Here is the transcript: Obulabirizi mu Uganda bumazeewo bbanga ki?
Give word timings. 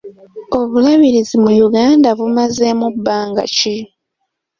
Obulabirizi 0.59 1.35
mu 1.43 1.51
Uganda 1.67 2.07
bumazeewo 2.19 2.87
bbanga 2.95 3.43
ki? 3.55 3.75